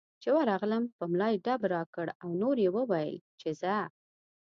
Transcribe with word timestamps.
چې 0.21 0.29
ورغلم 0.37 0.83
په 0.97 1.03
ملا 1.11 1.27
یې 1.33 1.41
ډب 1.45 1.61
راکړ 1.73 2.07
او 2.23 2.29
نور 2.41 2.55
یې 2.63 2.69
وویل 2.77 3.15
چې 3.39 3.49
ځه. 3.61 3.75